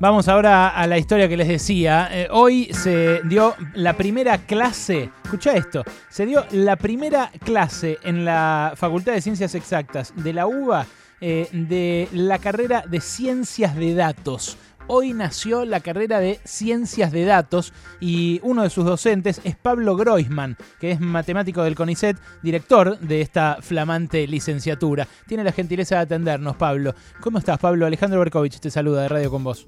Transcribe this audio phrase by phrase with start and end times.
[0.00, 2.08] Vamos ahora a la historia que les decía.
[2.12, 8.24] Eh, hoy se dio la primera clase, escucha esto, se dio la primera clase en
[8.24, 10.86] la Facultad de Ciencias Exactas de la UBA
[11.20, 14.56] eh, de la carrera de Ciencias de Datos.
[14.90, 19.96] Hoy nació la carrera de Ciencias de Datos y uno de sus docentes es Pablo
[19.96, 25.06] Groisman, que es matemático del CONICET, director de esta flamante licenciatura.
[25.26, 26.94] Tiene la gentileza de atendernos, Pablo.
[27.20, 27.84] ¿Cómo estás, Pablo?
[27.84, 29.66] Alejandro Berkovich te saluda de Radio con vos.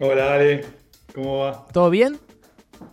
[0.00, 0.64] Hola, Ale.
[1.14, 1.66] ¿Cómo va?
[1.70, 2.18] ¿Todo bien?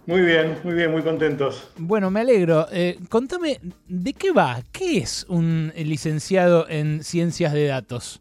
[0.07, 1.69] Muy bien, muy bien, muy contentos.
[1.77, 2.67] Bueno, me alegro.
[2.69, 4.61] Eh, contame, ¿de qué va?
[4.73, 8.19] ¿Qué es un licenciado en ciencias de datos?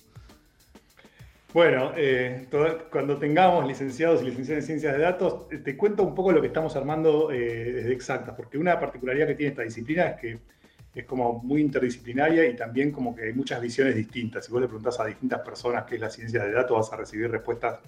[1.55, 2.49] Bueno, eh,
[2.91, 6.41] cuando tengamos licenciados y licenciadas en ciencias de datos, eh, te cuento un poco lo
[6.41, 10.39] que estamos armando eh, desde Exactas, porque una particularidad que tiene esta disciplina es que
[10.97, 14.45] es como muy interdisciplinaria y también como que hay muchas visiones distintas.
[14.45, 16.97] Si vos le preguntás a distintas personas qué es la ciencia de datos, vas a
[16.97, 17.79] recibir respuestas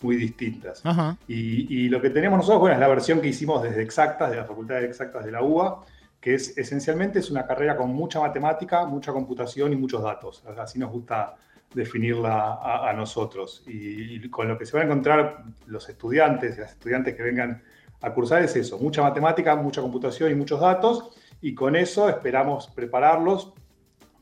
[0.00, 0.84] muy distintas.
[1.26, 4.36] Y, y, lo que tenemos nosotros, bueno, es la versión que hicimos desde Exactas, de
[4.36, 5.84] la Facultad de Exactas de la UBA,
[6.20, 10.44] que es esencialmente es una carrera con mucha matemática, mucha computación y muchos datos.
[10.56, 11.34] Así nos gusta
[11.76, 13.62] definirla a, nosotros.
[13.66, 17.62] Y, con lo que se van a encontrar los estudiantes y las estudiantes que vengan
[18.00, 21.10] a cursar es eso, mucha matemática, mucha computación y muchos datos,
[21.42, 23.52] y con eso esperamos prepararlos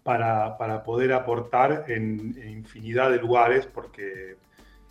[0.02, 4.36] para, poder aportar en, infinidad de lugares, porque,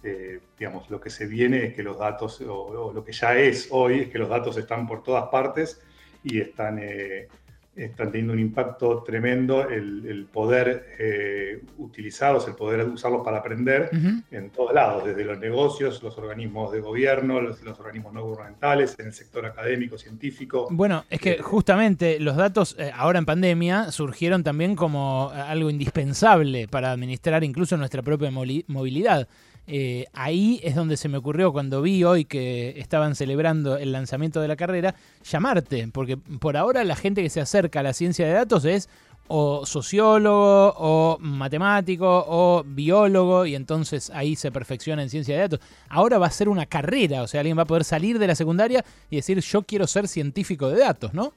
[0.02, 3.68] eh, digamos, lo que se viene es que los datos, o, lo que ya es
[3.72, 5.82] hoy, es que los datos están por todas partes
[6.24, 6.80] y están...
[6.80, 7.28] Eh,
[7.76, 13.90] están teniendo un impacto tremendo el, poder eh, utilizarlos, el poder usarlos para aprender
[14.32, 19.08] en todos lados, desde los negocios, los organismos de gobierno, los, organismos no gubernamentales, en
[19.08, 20.68] el sector académico, científico.
[20.70, 25.70] Bueno, es que eh, justamente los datos eh, ahora en pandemia surgieron también como algo
[25.70, 29.28] indispensable para administrar incluso nuestra propia movilidad.
[29.66, 34.42] Eh, ahí es donde se me ocurrió cuando vi hoy que estaban celebrando el lanzamiento
[34.42, 38.28] de la carrera, llamarte, porque por ahora la gente que se acerca a la ciencia
[38.28, 38.90] de datos es
[39.28, 45.60] o sociólogo o matemático o biólogo y entonces ahí se perfecciona en ciencia de datos.
[45.88, 48.36] Ahora va a ser una carrera, o sea, alguien va a poder salir de la
[48.36, 51.34] secundaria y decir yo quiero ser científico de datos, ¿no?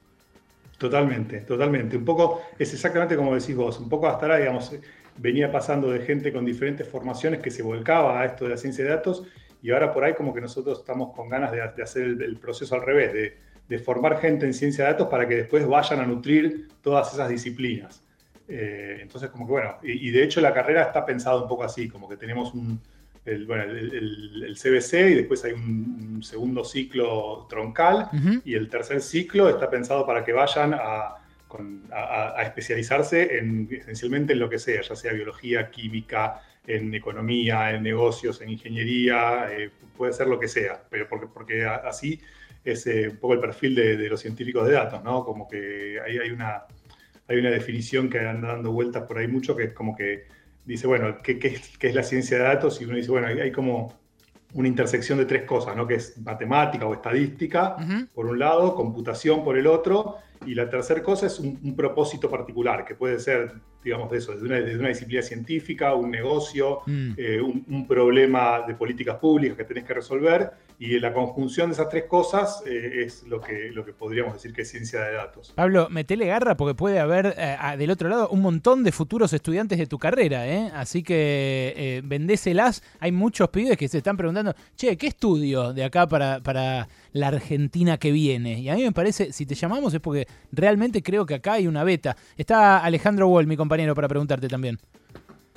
[0.77, 1.97] Totalmente, totalmente.
[1.97, 4.71] Un poco, es exactamente como decís vos, un poco hasta ahora, digamos,
[5.17, 8.83] venía pasando de gente con diferentes formaciones que se volcaba a esto de la ciencia
[8.83, 9.23] de datos
[9.61, 12.83] y ahora por ahí como que nosotros estamos con ganas de, hacer el, proceso al
[12.83, 13.35] revés,
[13.67, 17.29] de, formar gente en ciencia de datos para que después vayan a nutrir todas esas
[17.29, 18.03] disciplinas.
[18.47, 21.89] Eh, entonces como que bueno, y, de hecho la carrera está pensada un poco así,
[21.89, 22.79] como que tenemos un,
[23.25, 28.09] el, bueno, el, CBC y después hay un, segundo ciclo troncal
[28.43, 31.15] y el tercer ciclo está pensado para que vayan a
[31.91, 37.83] a, especializarse en, esencialmente en lo que sea, ya sea biología, química, en economía, en
[37.83, 42.19] negocios, en ingeniería, eh, puede ser lo que sea, pero porque, porque así
[42.63, 45.23] es eh, un poco el perfil de, los científicos de datos, ¿no?
[45.23, 46.63] Como que ahí hay una,
[47.27, 50.25] hay una definición que anda dando vueltas por ahí mucho, que es como que
[50.65, 52.81] dice, bueno, ¿qué, qué, es la ciencia de datos?
[52.81, 53.97] Y uno dice, bueno, hay, como
[54.53, 55.85] una intersección de tres cosas, ¿no?
[55.85, 57.75] Que es matemática o estadística,
[58.13, 62.85] por un lado, computación por el otro, y la tercera cosa es un, propósito particular,
[62.85, 63.53] que puede ser,
[63.87, 67.11] digamos, de eso, desde una, una disciplina científica, un negocio, mm.
[67.15, 71.89] eh, un, problema de políticas públicas que tenés que resolver, y la conjunción de esas
[71.89, 75.53] tres cosas eh, es lo que, lo que podríamos decir que es ciencia de datos.
[75.55, 79.79] Pablo, metele garra porque puede haber eh, del otro lado un montón de futuros estudiantes
[79.79, 80.69] de tu carrera, ¿eh?
[80.73, 82.83] Así que vendéselas.
[82.99, 87.27] Hay muchos pibes que se están preguntando, che, ¿qué estudio de acá para, para la
[87.27, 88.59] Argentina que viene?
[88.59, 91.67] Y a mí me parece, si te llamamos es porque realmente creo que acá hay
[91.67, 92.15] una beta.
[92.37, 94.79] Está Alejandro Wall, mi compañero, para preguntarte también.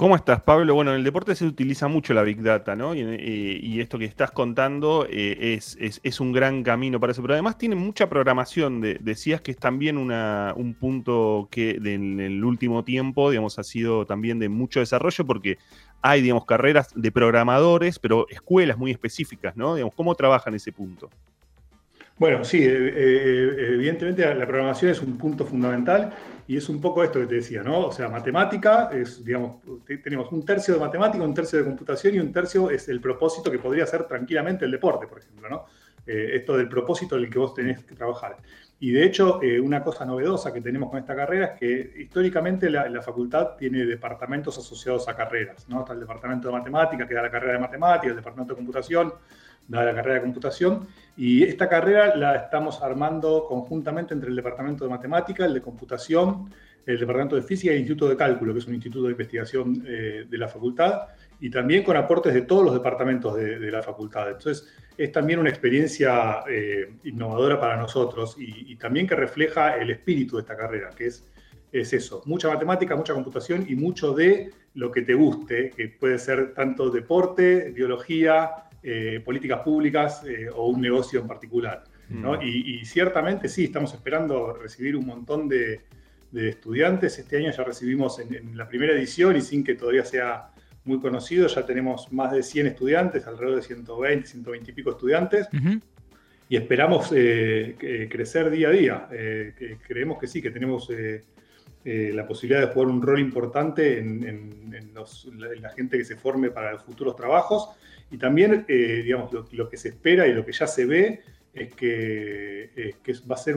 [0.01, 0.75] ¿Cómo estás, Pablo?
[0.75, 2.95] Bueno, en el deporte se utiliza mucho la Big Data, ¿no?
[2.95, 7.21] Y, esto que estás contando eh, es, un gran camino para eso.
[7.21, 8.81] Pero además tiene mucha programación.
[8.81, 14.39] decías que es también un punto que en el último tiempo, digamos, ha sido también
[14.39, 15.59] de mucho desarrollo porque
[16.01, 19.75] hay, digamos, carreras de programadores, pero escuelas muy específicas, ¿no?
[19.75, 21.11] Digamos, ¿cómo trabajan ese punto?
[22.21, 26.13] Bueno, sí, eh, eh, evidentemente la programación es un punto fundamental
[26.47, 27.87] y es un poco esto que te decía, ¿no?
[27.87, 28.91] O sea, matemática
[29.25, 29.63] digamos,
[30.05, 33.51] tenemos un tercio de matemática, un tercio de computación y un tercio es el propósito
[33.51, 35.65] que podría ser tranquilamente el deporte, por ejemplo, ¿no?
[36.07, 38.37] Eh, esto del propósito en el que vos tenés que trabajar.
[38.79, 43.03] Y de hecho, una cosa novedosa que tenemos con esta carrera es que históricamente la,
[43.03, 45.81] facultad tiene departamentos asociados a carreras, ¿no?
[45.81, 49.13] Está el departamento de matemática, que da la carrera de matemática, el departamento de computación,
[49.69, 54.85] da la carrera de computación, y esta carrera la estamos armando conjuntamente entre el Departamento
[54.85, 56.51] de Matemática, el de Computación,
[56.87, 59.85] el Departamento de Física y el Instituto de Cálculo, que es un instituto de investigación
[59.87, 61.09] eh, de la facultad,
[61.41, 64.29] y también con aportes de todos los departamentos de, la facultad.
[64.29, 70.37] Entonces, es también una experiencia eh, innovadora para nosotros y, también que refleja el espíritu
[70.37, 71.25] de esta carrera, que es,
[71.73, 76.19] es eso, mucha matemática, mucha computación y mucho de lo que te guste, que puede
[76.19, 78.51] ser tanto deporte, biología,
[78.83, 80.23] eh, políticas públicas
[80.55, 81.85] o un negocio en particular.
[82.11, 82.43] Mm.
[82.43, 85.81] Y, ciertamente sí, estamos esperando recibir un montón de,
[86.33, 87.19] estudiantes.
[87.19, 90.51] Este año ya recibimos en, la primera edición y sin que todavía sea
[90.85, 95.49] muy conocido, ya tenemos más de 100 estudiantes, alrededor de 120, 120 y pico estudiantes.
[96.49, 99.09] Y esperamos eh, crecer día a día.
[99.87, 100.91] creemos que sí, que tenemos
[101.85, 104.65] la posibilidad de jugar un rol importante en,
[105.61, 107.71] la gente que se forme para los futuros trabajos
[108.11, 111.75] y también, eh, digamos, lo, que se espera y lo que ya se ve es
[111.75, 112.95] que,
[113.31, 113.57] va a ser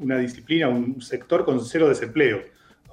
[0.00, 2.42] una disciplina, un sector con cero desempleo.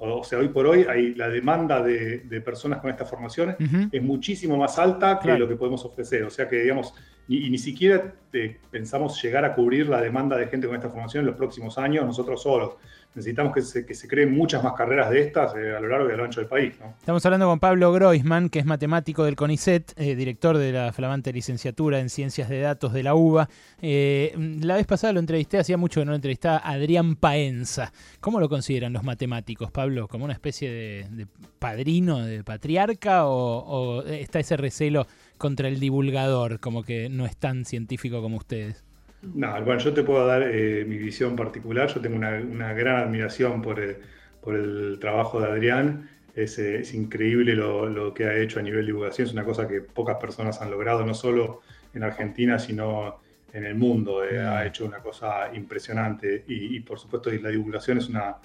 [0.04, 3.54] O, sea, hoy por hoy hay, la demanda de, personas con esta formación
[3.92, 6.24] es muchísimo más alta que lo que podemos ofrecer.
[6.24, 6.92] O sea que, digamos,
[7.28, 11.22] y, ni siquiera eh, pensamos llegar a cubrir la demanda de gente con esta formación
[11.22, 12.76] en los próximos años nosotros solos
[13.14, 16.16] necesitamos que se, creen muchas más carreras de estas eh, a lo largo y a
[16.16, 16.74] lo ancho del país.
[16.98, 21.30] Estamos hablando con Pablo Groisman, que es matemático del CONICET, eh, director de la flamante
[21.30, 23.50] licenciatura en Ciencias de Datos de la UBA.
[23.82, 27.92] La vez pasada lo entrevisté, hacía mucho que no lo entrevistaba, Adrián Paenza.
[28.20, 30.08] ¿Cómo lo consideran los matemáticos, Pablo?
[30.08, 31.26] ¿Como una especie de,
[31.58, 35.06] padrino, de patriarca o está ese recelo
[35.42, 38.84] contra el divulgador, como que no es tan científico como ustedes?
[39.22, 41.92] No, bueno, yo te puedo dar eh, mi visión particular.
[41.92, 46.08] Yo tengo una, gran admiración por el, trabajo de Adrián.
[46.36, 49.26] Es, eh, increíble lo, que ha hecho a nivel de divulgación.
[49.26, 51.60] Es una cosa que pocas personas han logrado, no solo
[51.92, 53.20] en Argentina, sino
[53.52, 54.24] en el mundo.
[54.24, 56.44] Eh, ha hecho una cosa impresionante.
[56.46, 58.36] Y, y, por supuesto, la divulgación es una,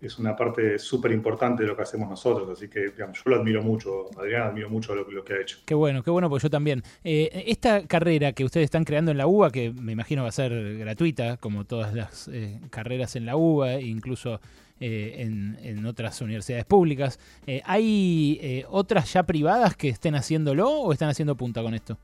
[0.00, 2.48] es una parte súper importante de lo que hacemos nosotros.
[2.50, 5.58] Así que digamos, yo lo admiro mucho, Adrián admiro mucho lo, lo que ha hecho.
[5.64, 6.82] Qué bueno, qué bueno, pues yo también.
[7.02, 10.32] Eh, esta carrera que ustedes están creando en la UBA, que me imagino va a
[10.32, 14.40] ser gratuita, como todas las eh, carreras en la UBA, incluso
[14.80, 15.14] eh,
[15.62, 17.18] en, otras universidades públicas,
[17.64, 21.96] ¿hay otras ya privadas que estén haciéndolo o están haciendo punta con esto?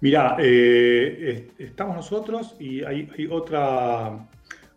[0.00, 4.26] Mira, estamos nosotros y hay otra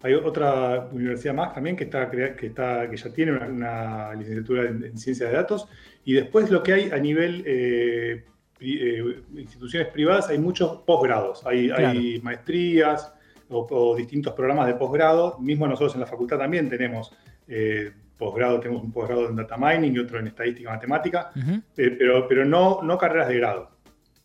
[0.01, 4.97] hay otra universidad más también que, está, que, está, que ya tiene una, licenciatura en,
[4.97, 5.67] ciencias de datos.
[6.03, 8.23] Y después lo que hay a nivel eh,
[8.59, 11.45] eh, instituciones privadas, hay muchos posgrados.
[11.45, 13.13] Hay, maestrías
[13.49, 15.39] o, distintos programas de posgrado.
[15.39, 17.11] Mismo nosotros en la facultad también tenemos
[17.47, 21.31] eh, posgrado, tenemos un posgrado en data mining y otro en estadística matemática,
[21.75, 23.74] pero, pero no, no carreras de grado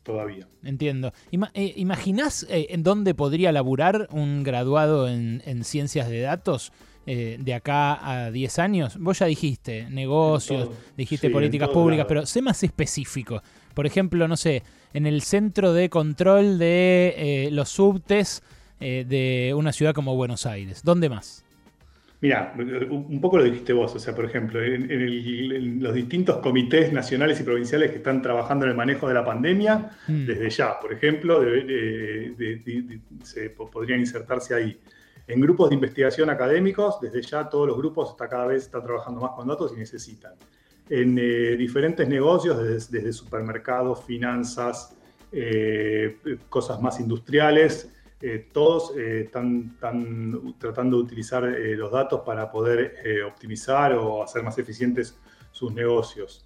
[0.03, 0.49] todavía.
[0.63, 1.13] Entiendo.
[1.55, 6.73] Eh, ¿Imaginás eh, en dónde podría laburar un graduado en, ciencias de datos
[7.07, 8.97] eh, de acá a 10 años?
[8.99, 13.43] Vos ya dijiste negocios, dijiste políticas públicas, pero sé más específico.
[13.75, 14.63] Por ejemplo, no sé,
[14.93, 18.43] en el centro de control de los subtes
[18.81, 20.83] de una ciudad como Buenos Aires.
[20.83, 21.45] ¿Dónde más?
[22.23, 22.55] Mira,
[22.91, 27.45] un poco lo dijiste vos, o sea, por ejemplo, en, los distintos comités nacionales y
[27.45, 30.27] provinciales que están trabajando en el manejo de la pandemia, mm.
[30.27, 31.41] desde ya, por ejemplo,
[33.23, 34.79] se podrían insertarse ahí.
[35.27, 39.21] En grupos de investigación académicos, desde ya todos los grupos está cada vez están trabajando
[39.21, 40.33] más con datos y necesitan.
[40.91, 44.95] En eh, diferentes negocios, desde, supermercados, finanzas,
[45.33, 46.19] eh,
[46.51, 47.89] cosas más industriales,
[48.23, 49.79] eh, todos eh, están,
[50.59, 55.19] tratando de utilizar eh, los datos para poder optimizar o hacer más eficientes
[55.51, 56.45] sus negocios.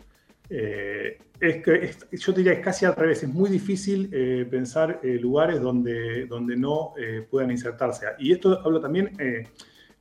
[0.48, 4.08] yo diría que es casi al revés, es muy difícil
[4.50, 6.94] pensar lugares donde, donde no
[7.30, 8.06] puedan insertarse.
[8.18, 9.10] Y esto hablo también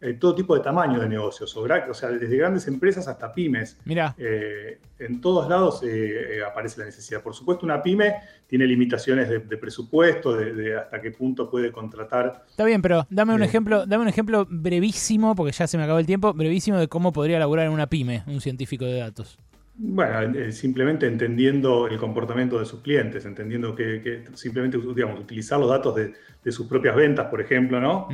[0.03, 3.79] eh, todo tipo de tamaño de negocios, o sea, desde grandes empresas hasta pymes.
[3.85, 4.13] Mira.
[4.17, 7.21] Eh, en todos lados eh, aparece la necesidad.
[7.21, 12.43] Por supuesto, una pyme tiene limitaciones de, presupuesto, de, hasta qué punto puede contratar.
[12.49, 15.99] Está bien, pero dame un ejemplo, dame un ejemplo brevísimo, porque ya se me acabó
[15.99, 19.39] el tiempo, brevísimo de cómo podría laburar en una pyme, un científico de datos.
[19.75, 25.69] Bueno, eh, simplemente entendiendo el comportamiento de sus clientes, entendiendo que, simplemente digamos, utilizar los
[25.69, 28.07] datos de, sus propias ventas, por ejemplo, ¿no?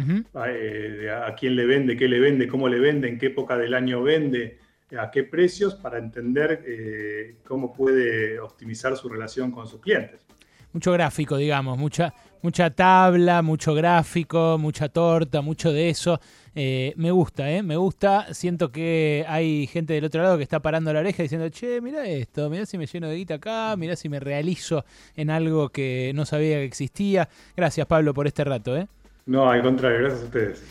[0.48, 3.74] Eh, a, quién le vende, qué le vende, cómo le vende, en qué época del
[3.74, 4.60] año vende,
[4.98, 10.26] a qué precios, para entender eh, cómo puede optimizar su relación con sus clientes.
[10.72, 16.20] Mucho gráfico, digamos, mucha, mucha tabla, mucho gráfico, mucha torta, mucho de eso.
[16.54, 17.64] Eh, me gusta, ¿eh?
[17.64, 18.34] Me gusta.
[18.34, 22.06] Siento que hay gente del otro lado que está parando la oreja diciendo, che, mira
[22.06, 24.86] esto, mira si me lleno de guita acá, mira si me realizo
[25.16, 27.30] en algo que no sabía que existía.
[27.56, 28.88] Gracias, Pablo, por este rato, ¿eh?
[29.26, 30.64] No, al contrario, gracias a ustedes.